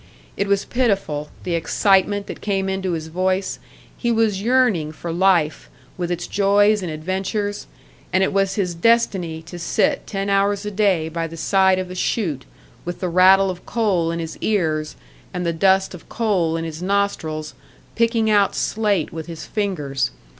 [0.35, 3.59] It was pitiful, the excitement that came into his voice;
[3.95, 7.67] he was yearning for life, with its joys and adventures
[8.11, 11.91] and it was his destiny to sit ten hours a day by the side of
[11.91, 12.45] a chute,
[12.83, 14.95] with the rattle of coal in his ears
[15.35, 17.53] and the dust of coal in his nostrils,
[17.93, 20.09] picking out slate with his fingers.